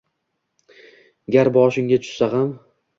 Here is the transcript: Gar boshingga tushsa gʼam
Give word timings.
Gar 1.37 1.53
boshingga 1.61 2.03
tushsa 2.05 2.35
gʼam 2.37 2.55